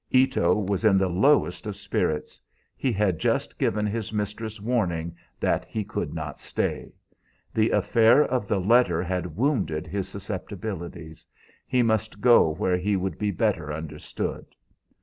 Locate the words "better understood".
13.29-14.47